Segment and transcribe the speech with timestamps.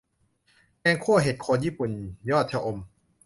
[0.81, 1.91] แกงคั่วเห็ดโคนญี่ปุ่น
[2.29, 2.77] ยอดชะอม